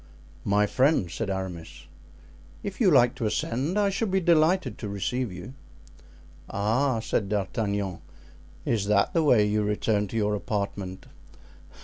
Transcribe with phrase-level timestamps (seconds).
[0.45, 1.85] "My friend," said Aramis,
[2.63, 5.53] "if you like to ascend I shall be delighted to receive you."
[6.49, 7.99] "Ah," said D'Artagnan,
[8.65, 11.05] "is that the way you return to your apartment?"